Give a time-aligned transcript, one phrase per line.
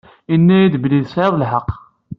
[0.33, 1.69] Inna-yid belli tesɛiḍ lḥeq.